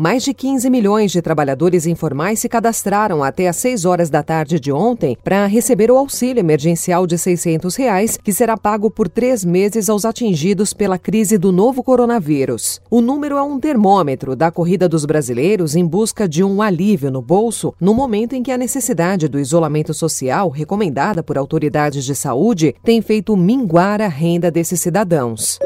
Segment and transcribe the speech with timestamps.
[0.00, 4.60] Mais de 15 milhões de trabalhadores informais se cadastraram até às 6 horas da tarde
[4.60, 9.44] de ontem para receber o auxílio emergencial de 600 reais, que será pago por três
[9.44, 12.80] meses aos atingidos pela crise do novo coronavírus.
[12.88, 17.20] O número é um termômetro da corrida dos brasileiros em busca de um alívio no
[17.20, 22.72] bolso no momento em que a necessidade do isolamento social, recomendada por autoridades de saúde,
[22.84, 25.58] tem feito minguar a renda desses cidadãos.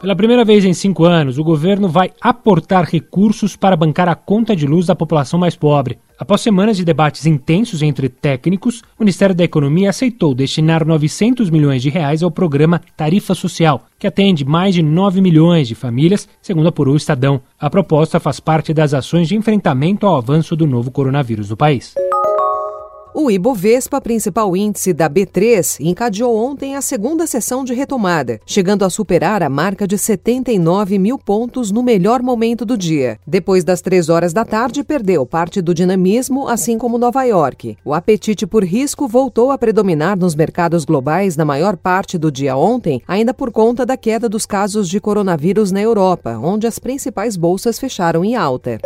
[0.00, 4.54] Pela primeira vez em cinco anos, o governo vai aportar recursos para bancar a conta
[4.54, 5.98] de luz da população mais pobre.
[6.16, 11.82] Após semanas de debates intensos entre técnicos, o Ministério da Economia aceitou destinar 900 milhões
[11.82, 16.68] de reais ao programa Tarifa Social, que atende mais de 9 milhões de famílias, segundo
[16.68, 17.40] apurou o Estadão.
[17.58, 21.94] A proposta faz parte das ações de enfrentamento ao avanço do novo coronavírus no país.
[23.20, 28.90] O Ibovespa, principal índice da B3, encadeou ontem a segunda sessão de retomada, chegando a
[28.90, 33.18] superar a marca de 79 mil pontos no melhor momento do dia.
[33.26, 37.76] Depois das três horas da tarde, perdeu parte do dinamismo, assim como Nova York.
[37.84, 42.56] O apetite por risco voltou a predominar nos mercados globais na maior parte do dia
[42.56, 47.36] ontem, ainda por conta da queda dos casos de coronavírus na Europa, onde as principais
[47.36, 48.78] bolsas fecharam em alta.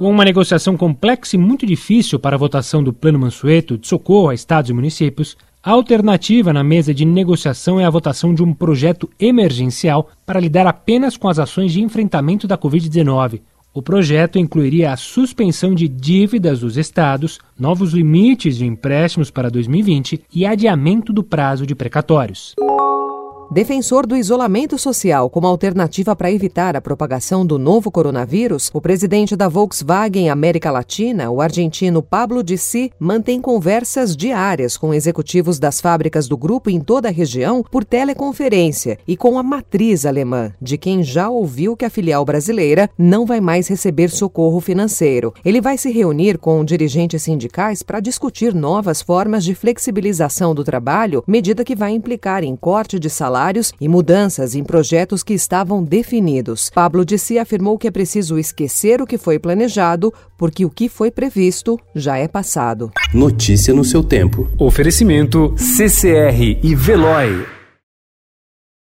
[0.00, 4.30] Com uma negociação complexa e muito difícil para a votação do Plano Mansueto de socorro
[4.30, 8.54] a estados e municípios, a alternativa na mesa de negociação é a votação de um
[8.54, 13.42] projeto emergencial para lidar apenas com as ações de enfrentamento da Covid-19.
[13.74, 20.22] O projeto incluiria a suspensão de dívidas dos estados, novos limites de empréstimos para 2020
[20.34, 22.54] e adiamento do prazo de precatórios.
[23.52, 29.34] Defensor do isolamento social como alternativa para evitar a propagação do novo coronavírus, o presidente
[29.34, 36.28] da Volkswagen América Latina, o argentino Pablo Dissi, mantém conversas diárias com executivos das fábricas
[36.28, 41.02] do grupo em toda a região por teleconferência e com a matriz alemã, de quem
[41.02, 45.34] já ouviu que a filial brasileira não vai mais receber socorro financeiro.
[45.44, 51.24] Ele vai se reunir com dirigentes sindicais para discutir novas formas de flexibilização do trabalho,
[51.26, 55.82] medida que vai implicar em corte de salário salários e mudanças em projetos que estavam
[55.82, 56.70] definidos.
[56.74, 61.10] Pablo Dissi afirmou que é preciso esquecer o que foi planejado, porque o que foi
[61.10, 62.90] previsto já é passado.
[63.14, 64.48] Notícia no seu tempo.
[64.58, 67.59] Oferecimento CCR e Veloy.